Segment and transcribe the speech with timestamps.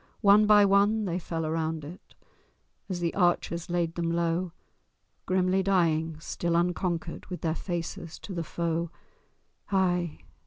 [0.21, 2.15] One by one they fell around it,
[2.89, 4.51] As the archers laid them low,
[5.27, 8.89] Grimly dying, still unconquered, With their faces to the foe.
[9.71, 10.21] Ay!